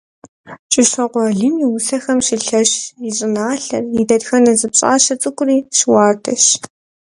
[0.71, 6.43] КӀыщокъуэ Алим и усэхэм щылъэщщ и щӀыналъэр, и дэтхэнэ зы пщӀащэ цӀыкӀури щыуардэщ.